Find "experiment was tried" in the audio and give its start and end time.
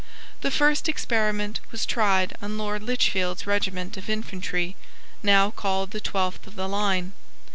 0.89-2.35